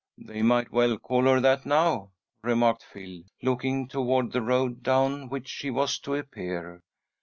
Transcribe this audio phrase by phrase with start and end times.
[0.17, 2.09] "They might well call her that now,"
[2.41, 6.81] remarked Phil, looking toward the road down which she was to appear.